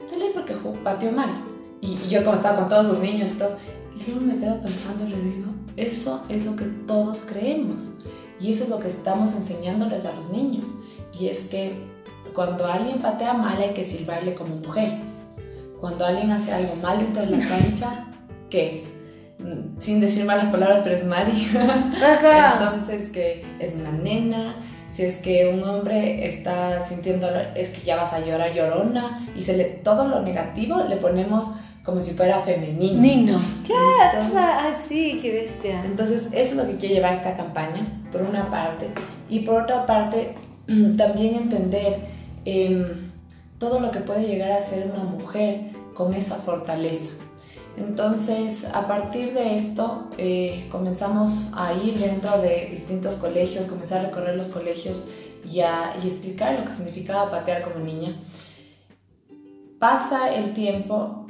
[0.10, 1.30] Dale porque pateó mal.
[1.82, 3.58] Y, yo como estaba con todos los niños y todo.
[3.96, 7.92] Y luego me quedo pensando y le digo, eso es lo que todos creemos.
[8.40, 10.70] Y eso es lo que estamos enseñándoles a los niños.
[11.20, 11.74] Y es que
[12.34, 15.00] cuando alguien patea mal hay que silbarle como mujer.
[15.80, 18.08] Cuando alguien hace algo mal dentro de la cancha,
[18.50, 19.00] ¿qué es?
[19.40, 21.48] Mm, sin decir malas palabras, pero es Mari.
[21.54, 24.56] Entonces, que es una nena,
[24.90, 29.44] si es que un hombre está sintiendo es que ya vas a llorar llorona y
[29.44, 31.52] se le, todo lo negativo le ponemos
[31.84, 33.02] como si fuera femenino.
[33.02, 33.40] Nino.
[33.66, 34.28] Claro,
[34.76, 35.84] así, qué bestia.
[35.86, 38.90] Entonces, eso es lo que quiere llevar esta campaña, por una parte.
[39.30, 40.36] Y por otra parte,
[40.98, 42.00] también entender
[42.46, 43.12] em,
[43.58, 47.10] todo lo que puede llegar a ser una mujer con esa fortaleza.
[47.80, 54.10] Entonces, a partir de esto, eh, comenzamos a ir dentro de distintos colegios, comenzar a
[54.10, 55.06] recorrer los colegios
[55.50, 58.20] y, a, explicar lo que significaba patear como niña.
[59.80, 61.26] Pasa el tiempo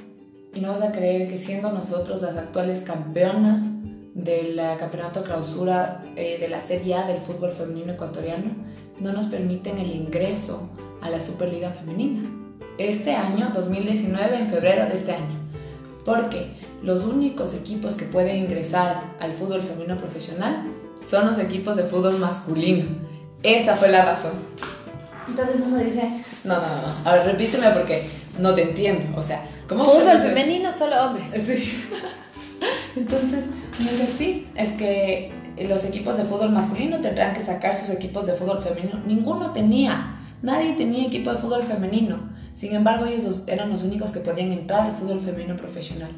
[0.56, 3.60] y no vas a creer que siendo nosotros las actuales campeonas
[4.16, 8.56] del campeonato clausura eh, de la Serie A del fútbol femenino ecuatoriano,
[9.00, 10.68] no nos permiten el ingreso
[11.02, 12.28] a la Superliga Femenina.
[12.80, 15.39] Este año, 2019, en febrero de este año
[16.10, 16.48] porque
[16.82, 20.64] los únicos equipos que pueden ingresar al fútbol femenino profesional
[21.08, 22.86] son los equipos de fútbol masculino.
[23.44, 24.32] Esa fue la razón.
[25.28, 29.20] Entonces uno dice, no, no, no, a ver, repíteme porque no te entiendo.
[29.20, 31.30] O sea, ¿cómo Fútbol femenino, solo hombres.
[31.30, 31.80] Sí.
[32.96, 33.46] Entonces,
[33.80, 34.48] no es así.
[34.56, 35.32] Es que
[35.70, 39.00] los equipos de fútbol masculino tendrán que sacar sus equipos de fútbol femenino.
[39.06, 40.16] Ninguno tenía.
[40.42, 42.30] Nadie tenía equipo de fútbol femenino.
[42.56, 46.12] Sin embargo, ellos eran los únicos que podían entrar al fútbol femenino profesional.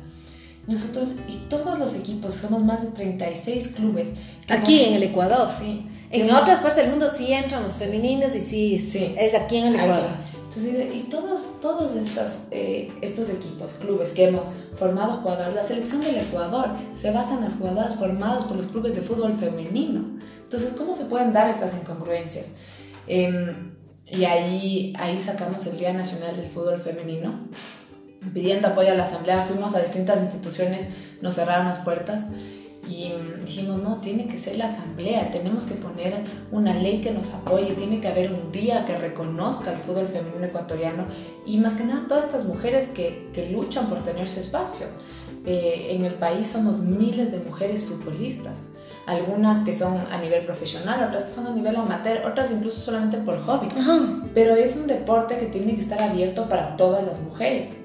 [0.67, 4.09] Nosotros y todos los equipos, somos más de 36 clubes.
[4.47, 5.49] Aquí en el Ecuador.
[5.59, 5.85] Sí.
[6.11, 9.15] En otras partes del mundo sí entran los femeninos y sí, sí.
[9.17, 10.09] es aquí en el Ecuador.
[10.35, 16.01] Entonces, y todos, todos estas, eh, estos equipos, clubes que hemos formado jugadoras, la selección
[16.01, 20.19] del Ecuador se basa en las jugadoras formadas por los clubes de fútbol femenino.
[20.43, 22.47] Entonces, ¿cómo se pueden dar estas incongruencias?
[23.07, 23.55] Eh,
[24.11, 27.47] y ahí, sacamos el Día Nacional del Fútbol Femenino.
[28.33, 30.81] Pidiendo apoyo a la Asamblea, fuimos a distintas instituciones,
[31.21, 32.21] nos cerraron las puertas.
[32.87, 33.13] Y
[33.45, 37.73] dijimos, no, tiene que ser la asamblea, tenemos que poner una ley que nos apoye,
[37.75, 41.05] tiene que haber un día que reconozca el fútbol femenino ecuatoriano
[41.45, 44.87] y más que nada todas estas mujeres que, que luchan por tener su espacio.
[45.45, 48.57] Eh, en el país somos miles de mujeres futbolistas,
[49.11, 53.17] algunas que son a nivel profesional, otras que son a nivel amateur, otras incluso solamente
[53.17, 53.67] por hobby.
[54.33, 57.79] Pero es un deporte que tiene que estar abierto para todas las mujeres.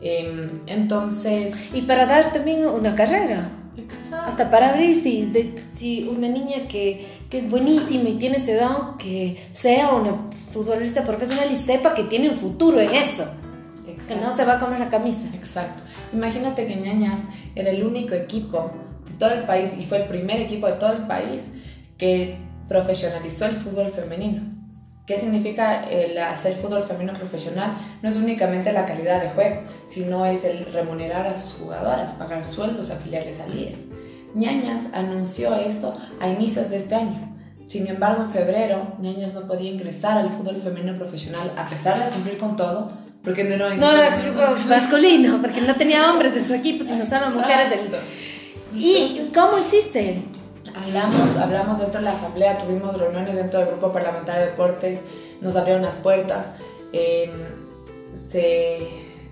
[0.00, 1.54] Em, entonces...
[1.72, 3.50] Y para dar también una carrera.
[3.76, 4.28] Exacto.
[4.28, 8.56] Hasta para abrir, si, de, si una niña que, que, es buenísima y tiene ese
[8.56, 13.24] don, que sea una futbolista profesional y sepa que tiene un futuro en eso.
[13.86, 14.08] Exacto.
[14.08, 15.28] Que no se va a comer la camisa.
[15.34, 15.82] Exacto.
[16.12, 17.20] Imagínate que Ñañas
[17.54, 18.70] era el único equipo
[19.14, 21.42] todo el país y fue el primer equipo de todo el país
[21.98, 24.42] que profesionalizó el fútbol femenino.
[25.06, 27.76] ¿Qué significa el hacer fútbol femenino profesional?
[28.02, 32.42] No es únicamente la calidad de juego, sino es el remunerar a sus jugadoras, pagar
[32.44, 33.76] sueldos, afiliarles al IES.
[34.34, 37.36] Ñañas anunció esto a inicios de este año.
[37.66, 42.10] Sin embargo, en febrero, Ñañas no podía ingresar al fútbol femenino profesional a pesar de
[42.10, 42.88] cumplir con todo,
[43.22, 47.04] porque no era No era grupo masculino, porque no tenía hombres en su equipo, sino
[47.04, 47.80] solo mujeres del...
[48.76, 50.22] ¿Y cómo hiciste?
[50.74, 55.00] Hablamos, hablamos dentro de la asamblea, tuvimos reuniones dentro del grupo parlamentario de deportes,
[55.40, 56.46] nos abrieron las puertas.
[56.92, 57.30] Eh,
[58.28, 58.78] se,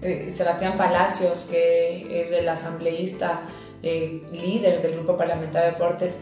[0.01, 3.43] eh, Sebastián Palacios, que es el asambleísta
[3.83, 6.15] eh, líder del grupo parlamentario de deportes,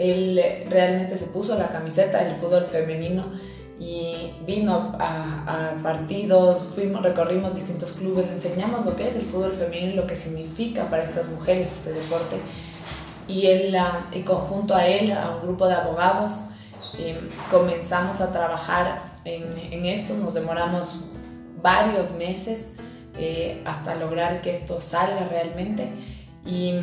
[0.00, 3.32] él realmente se puso la camiseta del fútbol femenino
[3.78, 9.52] y vino a, a, partidos, fuimos, recorrimos distintos clubes, enseñamos lo que es el fútbol
[9.52, 12.36] femenino, lo que significa para estas mujeres este deporte.
[13.26, 13.76] Y él,
[14.12, 16.34] y junto a él, a un grupo de abogados,
[16.98, 17.18] eh,
[17.50, 21.06] comenzamos a trabajar en, en, esto, nos demoramos
[21.62, 22.72] varios meses
[23.16, 25.88] eh, hasta lograr que esto salga realmente.
[26.44, 26.74] Y,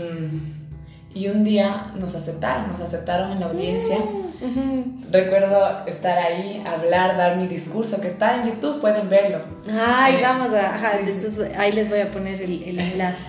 [1.13, 3.97] y un día nos aceptaron, nos aceptaron en la audiencia.
[3.97, 5.11] Uh -huh.
[5.11, 9.39] Recuerdo estar ahí, hablar, dar mi discurso, que está en YouTube, pueden verlo.
[9.69, 11.41] Ay, eh, vamos a, ajá, sí, sí.
[11.57, 13.25] ahí les voy a poner el, el enlace.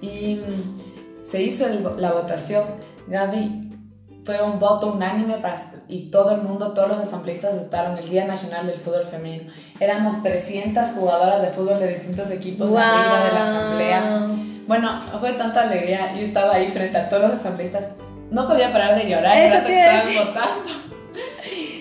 [0.00, 0.40] Y
[1.30, 2.64] se hizo el, la votación,
[3.06, 3.68] Gaby,
[4.24, 8.26] fue un voto unánime para, y todo el mundo, todos los asambleístas votaron el Día
[8.26, 9.50] Nacional del Fútbol Femenino.
[9.80, 12.78] Éramos 300 jugadoras de fútbol de distintos equipos wow.
[12.78, 14.28] arriba de la asamblea.
[14.66, 17.92] Bueno, fue tanta alegría, yo estaba ahí frente a todos los asambleístas,
[18.30, 20.72] no podía parar de llorar, Eso te estaban votando.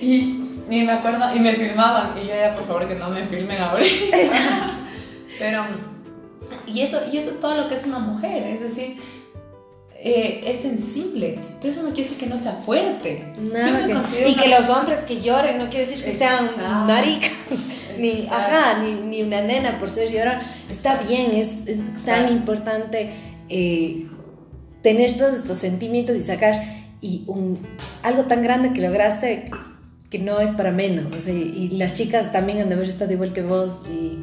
[0.02, 3.26] Y, y, me acuerdo, y me filmaban, y yo ya, por favor, que no me
[3.26, 4.18] filmen ahorita.
[5.40, 5.66] Pero,
[6.66, 8.98] y eso, y eso es todo lo que es una mujer, es decir,
[10.08, 13.26] eh, es sensible, pero eso no quiere decir que no sea fuerte.
[13.38, 16.50] Nada que, y que los hombres que lloren no quiere decir que sean
[16.88, 17.32] maricas,
[18.00, 20.40] ni, ajá, ni, ni, una nena por ser llorón.
[20.70, 23.10] Está bien, es, es tan importante
[23.50, 24.08] eh,
[24.82, 27.60] tener todos estos sentimientos y sacar y un,
[28.02, 29.52] algo tan grande que lograste
[30.10, 31.12] que no es para menos.
[31.12, 34.20] O sea, y las chicas también han de haber estado igual que vos y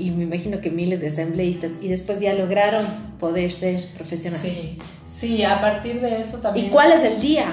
[0.00, 2.84] y me imagino que miles de asambleístas y después ya lograron
[3.18, 4.50] poder ser profesionales.
[4.50, 4.78] Sí,
[5.20, 6.66] sí, a partir de eso también.
[6.66, 7.46] ¿Y cuál es el día?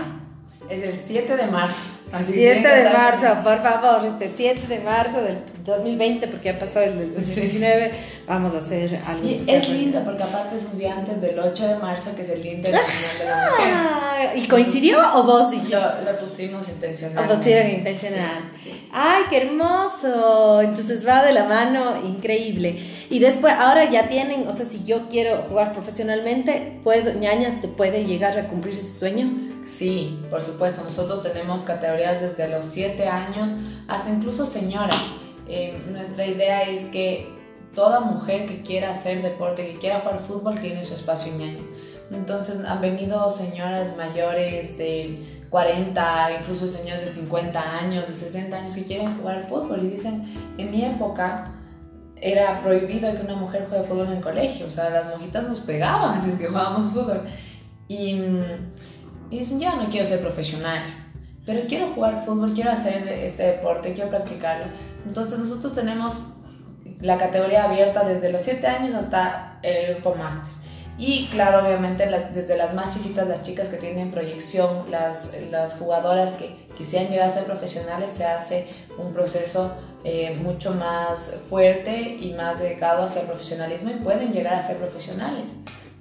[0.69, 1.75] Es el 7 de marzo.
[2.11, 6.81] Así 7 de marzo, por favor, este 7 de marzo del 2020, porque ya pasó
[6.81, 7.95] el 2019, sí.
[8.25, 9.27] vamos a hacer algo.
[9.27, 12.29] Y es lindo porque aparte es un día antes del 8 de marzo, que es
[12.29, 13.73] el Día Internacional de la Mujer.
[13.73, 15.75] Ah, ¿Y coincidió o vos hiciste?
[15.75, 17.25] Lo, lo pusimos intencional.
[17.25, 18.51] O pusieron intencional.
[18.63, 18.89] Sí, sí.
[18.91, 20.61] ¡Ay, qué hermoso!
[20.61, 22.79] Entonces va de la mano, increíble.
[23.09, 27.67] Y después, ahora ya tienen, o sea, si yo quiero jugar profesionalmente, ¿puedo, ñañas, te
[27.67, 29.29] puede llegar a cumplir ese sueño?
[29.65, 30.83] Sí, por supuesto.
[30.83, 33.49] Nosotros tenemos categorías desde los 7 años
[33.87, 34.97] hasta incluso señoras.
[35.47, 37.29] Eh, nuestra idea es que
[37.73, 41.67] toda mujer que quiera hacer deporte, que quiera jugar fútbol, tiene su espacio en ñañas.
[42.11, 48.75] Entonces han venido señoras mayores de 40, incluso señoras de 50 años, de 60 años
[48.75, 51.51] que quieren jugar fútbol y dicen, en mi época
[52.19, 55.59] era prohibido que una mujer juegue fútbol en el colegio, o sea, las mojitas nos
[55.59, 57.21] pegaban si es que jugábamos fútbol.
[57.87, 58.19] Y,
[59.29, 60.83] y dicen, yo no quiero ser profesional,
[61.45, 64.65] pero quiero jugar fútbol, quiero hacer este deporte, quiero practicarlo.
[65.07, 66.15] Entonces nosotros tenemos
[67.01, 70.53] la categoría abierta desde los 7 años hasta el grupo máster.
[70.97, 75.75] Y claro, obviamente la, desde las más chiquitas, las chicas que tienen proyección, las, las
[75.75, 78.67] jugadoras que quisieran llegar a ser profesionales, se hace
[78.97, 84.55] un proceso eh, mucho más fuerte y más dedicado hacia el profesionalismo y pueden llegar
[84.55, 85.51] a ser profesionales.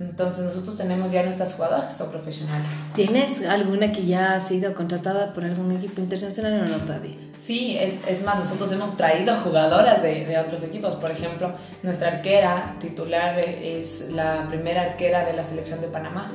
[0.01, 2.69] Entonces nosotros tenemos ya nuestras jugadoras que son profesionales.
[2.95, 7.16] ¿Tienes alguna que ya ha sido contratada por algún equipo internacional o no todavía?
[7.47, 10.95] Sí, es, es, más, nosotros hemos traído jugadoras de, de, otros equipos.
[10.95, 11.55] Por ejemplo,
[11.85, 16.33] nuestra arquera titular es la primera arquera de la selección de Panamá.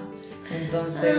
[0.50, 1.14] Entonces,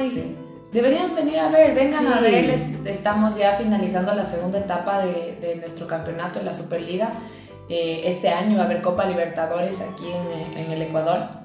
[0.00, 0.36] sí.
[0.72, 2.58] deberían venir a ver, vengan a ver.
[2.86, 7.12] Estamos ya finalizando la segunda etapa de, de nuestro campeonato en la Superliga.
[7.68, 11.44] Eh, este año va a haber Copa Libertadores aquí en, en el Ecuador.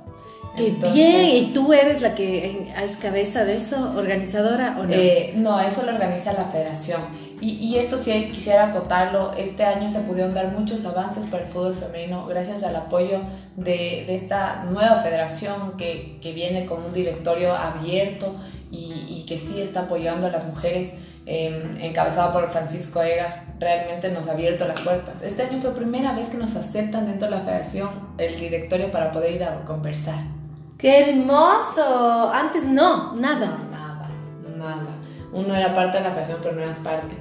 [0.55, 1.25] ¡Qué bien!
[1.35, 4.93] ¿Y tú eres la que es cabeza de eso, organizadora o no?
[4.93, 7.01] Eh, no, eso lo organiza la federación.
[7.41, 11.49] Y, y, esto sí quisiera acotarlo, este año se pudieron dar muchos avances para el
[11.49, 13.19] fútbol femenino gracias al apoyo
[13.55, 18.35] de, de esta nueva federación que, que, viene con un directorio abierto
[18.71, 20.93] y, y, que sí está apoyando a las mujeres,
[21.25, 25.21] eh, encabezado por Francisco Egas, realmente nos ha abierto las puertas.
[25.21, 29.11] Este año fue primera vez que nos aceptan dentro de la federación el directorio para
[29.11, 30.39] poder ir a conversar.
[30.77, 32.31] ¡Qué hermoso!
[32.33, 33.57] Antes no, nada.
[33.69, 34.09] nada,
[34.57, 34.98] nada.
[35.33, 37.15] Uno era parte de la federación, pero no eras parte.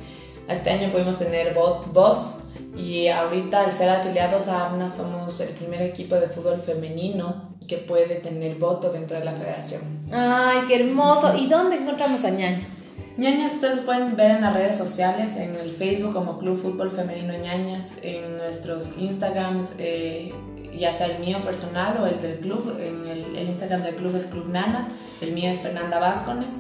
[0.49, 2.41] Este año pudimos tener voz
[2.77, 7.77] y ahorita al ser afiliados a AMNA somos el primer equipo de fútbol femenino que
[7.77, 9.83] puede tener voto dentro de la federación.
[10.11, 11.37] ¡Ay, qué hermoso!
[11.37, 12.69] ¿Y dónde encontramos a Ñañas?
[13.19, 17.35] Ñañas ustedes pueden ver en las redes sociales, en el Facebook como Club Fútbol Femenino
[17.37, 20.33] Ñañas, en nuestros Instagrams, eh,
[20.79, 24.15] ya sea el mío personal o el del club, en el, el, Instagram del club
[24.15, 24.87] es Club Nanas,
[25.21, 26.55] el mío es Fernanda Vázquez.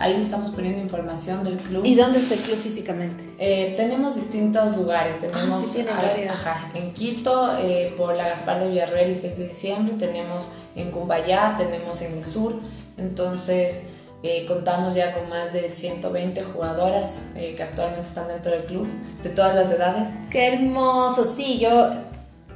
[0.00, 1.84] Ahí estamos poniendo información del club.
[1.84, 3.22] ¿Y dónde está el club físicamente?
[3.38, 5.20] Eh, tenemos distintos lugares.
[5.20, 6.34] Tenemos ah, sí, tiene varias.
[6.34, 9.96] Ajá, en Quito, eh, por la Gaspar de Villarreal y 6 de diciembre.
[9.98, 12.54] Tenemos en Cumbayá, tenemos en el sur.
[12.96, 13.82] Entonces,
[14.22, 18.88] eh, contamos ya con más de 120 jugadoras eh, que actualmente están dentro del club,
[19.22, 20.08] de todas las edades.
[20.30, 21.30] ¡Qué hermoso!
[21.36, 21.90] Sí, yo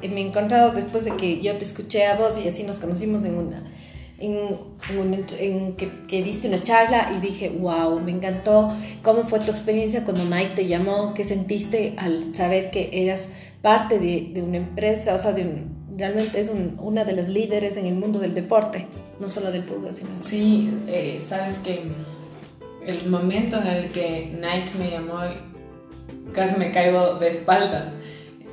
[0.00, 3.26] me he encontrado después de que yo te escuché a vos y así nos conocimos
[3.26, 3.62] en una
[4.24, 4.58] en,
[4.90, 8.74] en, en que, que, diste una charla y dije, wow, me encantó.
[9.02, 11.14] ¿Cómo fue tu experiencia cuando Nike te llamó?
[11.14, 13.28] ¿Qué sentiste al saber que eras
[13.62, 15.14] parte de, de una empresa?
[15.14, 18.34] O sea, de un, realmente es un, una de las líderes en el mundo del
[18.34, 18.87] deporte,
[19.20, 19.92] no solo del fútbol.
[19.94, 21.82] Sino sí, eh, sabes que
[22.87, 25.20] el momento en el que Nike me llamó,
[26.32, 27.92] casi me caigo de espaldas.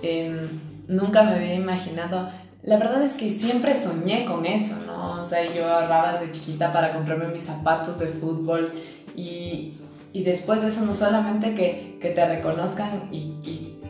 [0.03, 0.49] Eh,
[0.87, 2.29] nunca me había imaginado
[2.63, 5.21] la verdad es que siempre soñé con eso, ¿no?
[5.21, 8.73] O sea, yo ahorraba desde chiquita para comprarme mis zapatos de fútbol
[9.15, 9.73] y,
[10.13, 13.35] y después de eso no solamente que, que te reconozcan y,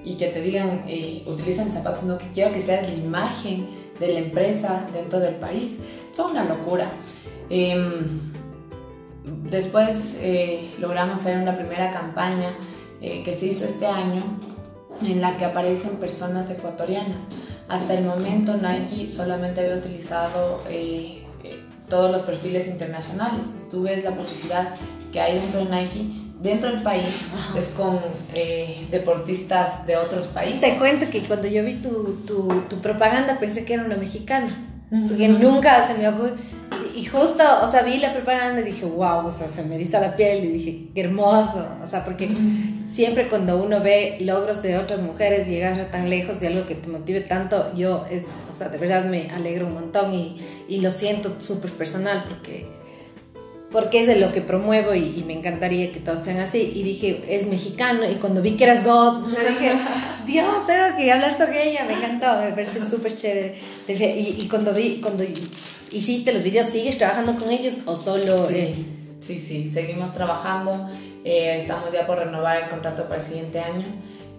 [0.04, 3.68] y, que te digan, eh, utiliza mis zapatos, sino que quiero que seas la imagen
[4.00, 5.78] de la empresa dentro del país.
[6.14, 6.92] Fue una locura.
[7.50, 7.76] Eh,
[9.50, 12.54] después eh, logramos hacer una primera campaña
[13.02, 14.24] eh, que se hizo este año
[15.02, 17.22] en la que aparecen personas ecuatorianas.
[17.72, 23.46] Hasta el momento Nike solamente había utilizado eh, eh, todos los perfiles internacionales.
[23.46, 24.68] Si tú ves la publicidad
[25.14, 26.06] que hay dentro de Nike,
[26.42, 27.08] dentro del país
[27.58, 28.02] es con
[28.36, 30.60] eh, deportistas de otros países.
[30.60, 34.50] Te cuento que cuando yo vi tu, tu, tu propaganda pensé que era una mexicana.
[35.08, 36.36] Porque nunca se me ocurrió.
[36.96, 40.00] Y justo, o sea, vi la propaganda y dije, wow, o sea, se me eriza
[40.00, 41.66] la piel y dije, qué hermoso.
[41.84, 42.30] O sea, porque
[42.90, 46.90] siempre cuando uno ve logros de otras mujeres llegar tan lejos y algo que te
[46.90, 50.92] motive tanto, yo, es, o sea, de verdad me alegro un montón y, y lo
[50.92, 52.68] siento súper personal porque,
[53.72, 56.72] porque es de lo que promuevo y, y, me encantaría que todos sean así.
[56.76, 58.10] Y dije, es mexicano.
[58.10, 59.72] Y cuando vi que eras God, o sea, dije,
[60.26, 61.86] Dios, tengo que hablar con ella.
[61.86, 63.56] Me encantó, me parece súper chévere.
[63.88, 65.24] Y, y, cuando vi, cuando
[65.92, 68.48] hiciste los videos, ¿sigues trabajando con ellos o solo...?
[68.48, 68.86] Sí, eh?
[69.20, 70.90] sí, sí, seguimos trabajando.
[71.24, 73.86] Eh, estamos ya por renovar el contrato para el siguiente año.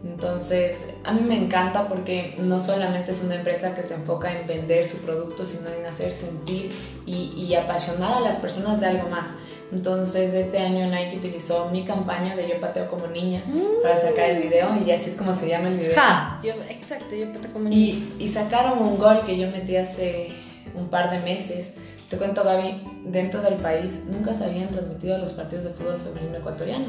[0.05, 4.49] Entonces, a mí me encanta porque no solamente es una empresa que se enfoca en
[4.49, 6.73] vender su producto, sino en hacer sentir
[7.07, 9.27] y, y apasionar a las personas de algo más.
[9.71, 13.83] Entonces, este año Nike utilizó mi campaña de Yo pateo como niña mm.
[13.83, 15.95] para sacar el video y así es como se llama el video.
[15.95, 17.99] Ja, yo, exacto, Yo pateo como niña.
[18.19, 20.31] Y, y sacaron un gol que yo metí hace
[20.75, 21.75] un par de meses.
[22.09, 26.39] Te cuento, Gaby, dentro del país nunca se habían transmitido los partidos de fútbol femenino
[26.39, 26.87] ecuatoriano.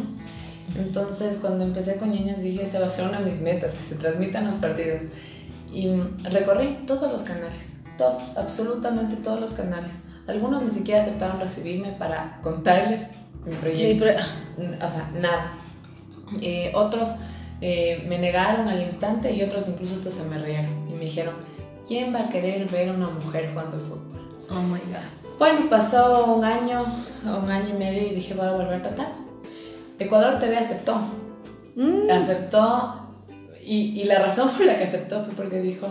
[0.78, 3.84] Entonces, cuando empecé con niñas, dije, esa va a ser una de mis metas, que
[3.84, 5.04] se transmitan los partidos.
[5.72, 5.91] Y
[6.24, 9.93] recorrí todos los canales, todos, absolutamente todos los canales.
[10.28, 13.02] Algunos ni siquiera aceptaron recibirme para contarles
[13.46, 14.06] mi proyecto.
[14.06, 15.54] O sea, nada.
[16.41, 17.10] Eh, otros
[17.62, 21.36] eh, me negaron al instante y otros incluso hasta se me rieron y me dijeron,
[21.88, 24.32] ¿quién va a querer ver a una mujer jugando fútbol?
[24.50, 25.38] Oh my God.
[25.39, 26.86] Bueno, pasó un año,
[27.26, 29.08] un año y medio y dije, voy a volver a tratar.
[30.00, 31.02] Ecuador TV aceptó.
[31.76, 32.10] Mm.
[32.10, 33.10] Aceptó
[33.65, 35.88] y, y, la razón por la que aceptó fue porque dijo,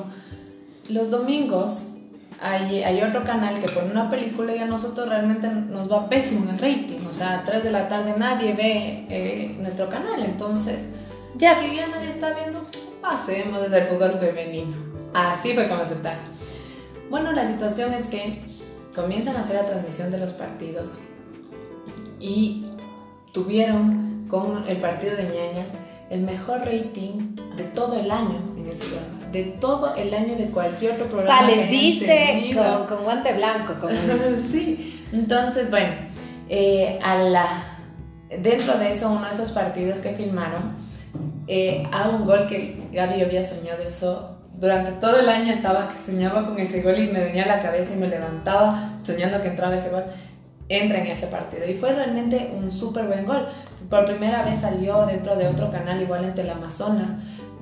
[0.88, 1.94] los domingos
[2.40, 6.44] hay, hay, otro canal que pone una película y a nosotros realmente nos va pésimo
[6.44, 7.06] en el rating.
[7.08, 10.22] O sea, a 3 de la tarde nadie ve eh, nuestro canal.
[10.22, 10.88] Entonces,
[11.36, 11.54] Ya.
[11.54, 12.66] Si ya nadie está viendo,
[13.00, 14.91] pasemos desde el fútbol femenino.
[15.14, 16.18] Así fue como aceptar.
[17.10, 18.42] Bueno, la situación es que
[18.94, 20.90] comienzan a hacer la transmisión de los partidos
[22.20, 22.66] y
[23.32, 25.68] tuvieron con el partido de ñañas
[26.10, 29.32] el mejor rating de todo el año en ese programa.
[29.32, 31.40] De todo el año de cualquier otro programa.
[31.40, 33.74] Sales, viste con, con, guante blanco.
[33.80, 33.92] Como...
[34.50, 35.06] sí.
[35.10, 35.94] Entonces, bueno,
[36.50, 37.78] eh, a la,
[38.28, 40.76] dentro de eso, uno de esos partidos que filmaron,
[41.46, 44.31] eh, hago un gol que Gaby yo había soñado eso.
[44.62, 47.60] Durante todo el año estaba que soñaba con ese gol y me venía a la
[47.60, 50.04] cabeza y me levantaba soñando que entraba ese gol.
[50.68, 53.48] Entra en ese partido y fue realmente un súper buen gol.
[53.90, 57.10] Por primera vez salió dentro de otro canal, igual en Teleamazonas,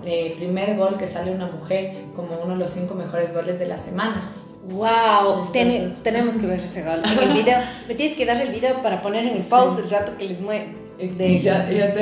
[0.05, 3.67] el primer gol que sale una mujer como uno de los cinco mejores goles de
[3.67, 4.33] la semana.
[4.69, 7.01] Wow, tenemos que ver ese gol.
[7.03, 9.89] En el video, me tienes que dar el video para poner en el post el
[9.89, 10.69] rato que les mueve.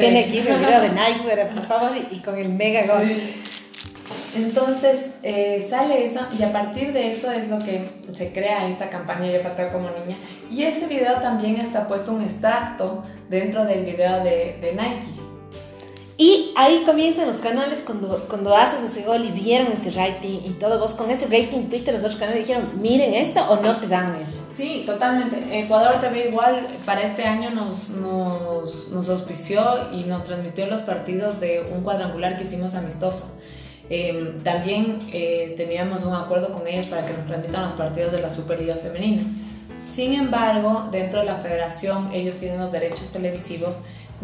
[0.01, 3.09] Tiene aquí el video de Nike, por favor, y, con el mega gol.
[4.37, 8.91] Entonces eh, sale eso y a partir de eso es lo que se crea esta
[8.91, 10.19] campaña Yo Pateo como niña.
[10.51, 15.29] Y este video también está puesto un extracto dentro del video de, de Nike.
[16.21, 20.51] Y ahí comienzan los canales cuando, cuando haces ese gol y vieron ese rating y
[20.59, 20.81] todo.
[20.81, 23.77] Vos con ese rating fuiste a los otros canales y dijeron, miren esto o no
[23.77, 24.33] te dan eso.
[24.55, 25.37] Sí, totalmente.
[25.57, 31.39] Ecuador TV igual para este año nos, nos, nos auspició y nos transmitió los partidos
[31.39, 33.31] de un cuadrangular que hicimos amistoso.
[33.91, 38.21] Em, también eh, teníamos un acuerdo con ellos para que nos transmitan los partidos de
[38.21, 39.23] la Superliga Femenina.
[39.91, 43.77] Sin embargo, dentro de la federación ellos tienen los derechos televisivos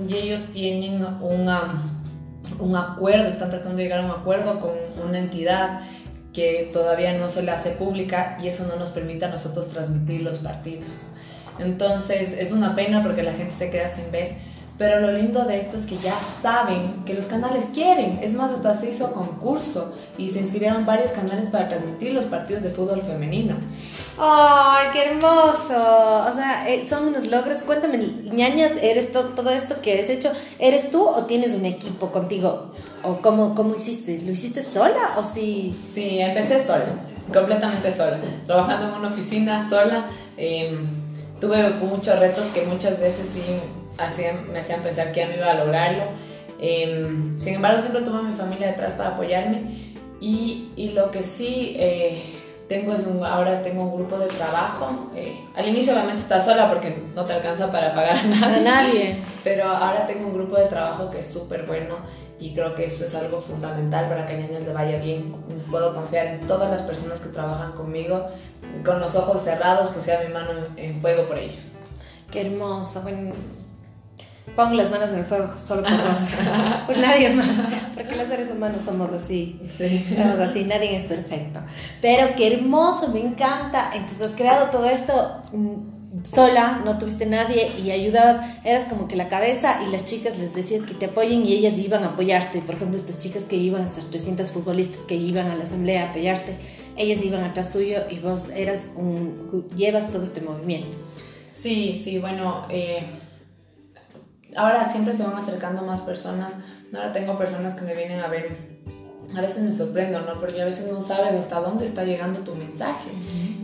[0.07, 1.83] y ellos tienen una,
[2.59, 4.73] un acuerdo, están tratando de llegar a un acuerdo con
[5.09, 5.81] una entidad
[6.35, 10.23] que todavía no se le hace pública y eso no nos permite a nosotros transmitir
[10.23, 11.07] los partidos.
[11.59, 14.37] Entonces es una pena porque la gente se queda sin ver
[14.77, 18.19] pero lo lindo de esto es que ya saben que los canales quieren.
[18.21, 22.65] Es más, hasta se hizo concurso y se inscribieron varios canales para transmitir los partidos
[22.65, 23.57] de fútbol femenino.
[24.19, 26.25] ¡Ay, qué hermoso!
[26.29, 27.59] O sea, eh, son unos logros.
[27.59, 27.99] Cuéntame,
[28.33, 30.33] ñañas, ¿eres todo esto que has hecho?
[30.59, 32.73] ¿Eres tú o tienes un equipo contigo?
[33.05, 34.23] ¿O cómo, cómo hiciste?
[34.23, 35.81] ¿Lo hiciste sola o sí?
[35.93, 36.87] Sí, empecé sola,
[37.33, 38.19] completamente sola.
[38.45, 40.07] Trabajando en una oficina sola.
[40.37, 40.85] Em,
[41.41, 43.41] tuve muchos retos que muchas veces sí
[43.97, 46.05] me hacían pensar que ya no iba a lograrlo.
[46.59, 51.25] Em, sin embargo, siempre tuve a mi familia detrás para apoyarme y, y lo que
[51.25, 52.23] sí eh,
[52.69, 55.11] tengo es un, ahora tengo un grupo de trabajo.
[55.15, 58.57] Eh, al inicio obviamente estás sola porque no te alcanza para pagar a nadie.
[58.57, 59.17] A nadie.
[59.43, 61.97] Pero ahora tengo un grupo de trabajo que es súper bueno
[62.39, 65.35] y creo que eso es algo fundamental para que a niños le vaya bien.
[65.71, 68.29] Puedo confiar en todas las personas que trabajan conmigo.
[68.85, 71.75] Con los ojos cerrados, pues ya mi mano en fuego por ellos.
[72.31, 73.03] Qué hermoso.
[73.03, 73.35] Bueno,
[74.57, 76.23] pongo las manos en el fuego solo por vos,
[76.87, 77.51] por nadie más,
[77.95, 81.61] porque los seres humanos somos así, somos así, nadie es perfecto.
[82.01, 83.91] Pero qué hermoso, me encanta.
[83.95, 85.95] Entonces has creado todo esto mm,
[86.31, 90.55] sola, no tuviste nadie y ayudabas, eras como que la cabeza y las chicas les
[90.55, 92.61] decías que te apoyen y ellas iban a apoyarte.
[92.61, 96.11] Por ejemplo, estas chicas que iban, estas 300 futbolistas que iban a la asamblea a
[96.11, 96.57] apoyarte,
[96.97, 100.97] ellas iban atrás tuyo y vos eras un, llevas todo este movimiento.
[101.59, 103.05] Sí, sí, bueno, eh,
[104.57, 106.53] ahora siempre se van acercando más personas.
[106.95, 108.75] Ahora tengo personas que me vienen a ver.
[109.37, 110.39] A veces me sorprendo, ¿no?
[110.39, 113.11] Porque a veces no sabes hasta dónde está llegando tu mensaje.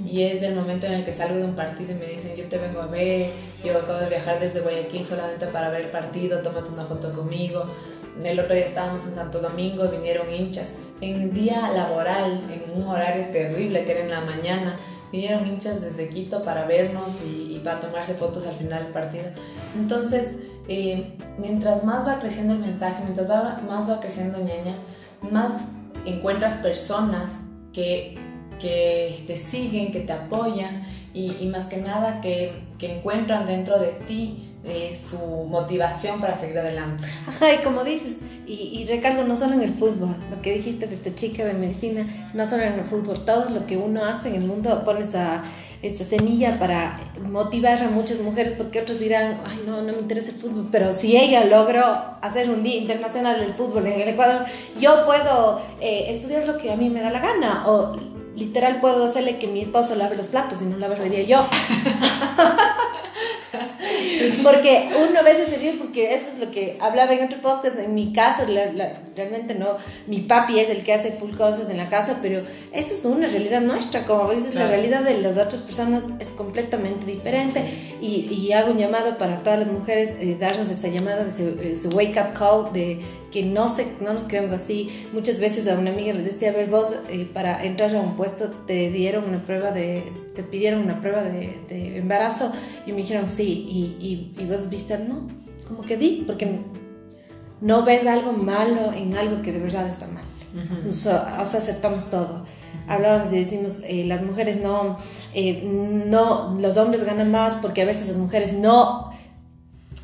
[0.04, 2.46] Y es el momento en el que salgo de un partido y me dicen, yo
[2.46, 3.32] te vengo a ver,
[3.64, 7.64] yo acabo de viajar desde Guayaquil solamente para ver el partido, tómate una foto conmigo.
[8.20, 10.72] El otro día estábamos en Santo Domingo, vinieron hinchas.
[11.00, 14.76] En día laboral, en un horario terrible que era en la mañana,
[15.12, 19.26] vinieron hinchas desde Quito para vernos y, y para tomarse fotos al final del partido.
[19.76, 20.34] Entonces,
[20.68, 23.28] eh, mientras más va creciendo el mensaje, mientras
[23.62, 24.78] más va creciendo ñañas,
[25.30, 25.52] más
[26.04, 27.30] encuentras personas
[27.72, 28.18] que,
[28.60, 30.82] que te siguen, que te apoyan
[31.12, 36.58] y, más que nada que, que, encuentran dentro de ti eh, su motivación para seguir
[36.58, 37.06] adelante.
[37.26, 40.86] Ajá, y como dices, y, y, recalco, no solo en el fútbol, lo que dijiste
[40.86, 44.28] de esta chica de medicina, no solo en el fútbol, todo lo que uno hace
[44.28, 45.42] en el mundo pones a
[45.82, 50.30] esta semilla para motivar a muchas mujeres, porque otros dirán, ay, no, no me interesa
[50.30, 51.82] el fútbol, pero si ella logró
[52.20, 54.46] hacer un día internacional del fútbol en el Ecuador,
[54.78, 57.96] yo puedo eh, estudiar lo que a mí me da la gana, o
[58.36, 61.46] literal puedo hacerle que mi esposo lave los platos y no lave el día yo.
[64.42, 67.78] porque uno a veces se ríe porque eso es lo que hablaba en otro podcast.
[67.78, 68.44] En mi caso,
[69.16, 69.76] realmente no.
[70.06, 72.42] Mi papi es el que hace full cosas en la casa, pero
[72.72, 74.04] eso es una realidad nuestra.
[74.04, 77.62] Como dices, la realidad de las otras personas es completamente diferente.
[78.00, 82.18] Y, hago un llamado para todas las mujeres, eh, darnos esta llamada, ese, ese wake
[82.18, 83.00] up call de
[83.30, 85.06] que no, se, no nos quedemos así.
[85.12, 88.16] Muchas veces a una amiga le decía, a ver, vos eh, para entrar a un
[88.16, 90.02] puesto te dieron una prueba de,
[90.34, 92.52] te pidieron una prueba de, de embarazo
[92.86, 95.26] y me dijeron sí, y, y, y vos viste, no,
[95.68, 96.60] como que di, porque
[97.60, 100.24] no ves algo malo en algo que de verdad está mal.
[100.88, 102.44] o, sea, aceptamos todo.
[102.88, 104.96] Hablábamos y decimos, eh, las mujeres no,
[105.32, 109.09] eh, no, los hombres ganan más porque a veces las mujeres no